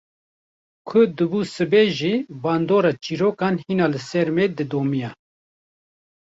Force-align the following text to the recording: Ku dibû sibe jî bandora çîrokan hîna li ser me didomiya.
Ku 0.87 0.97
dibû 1.17 1.39
sibe 1.53 1.83
jî 1.97 2.13
bandora 2.43 2.91
çîrokan 3.03 3.55
hîna 3.63 3.87
li 3.93 4.01
ser 4.09 4.27
me 4.35 4.45
didomiya. 4.57 5.11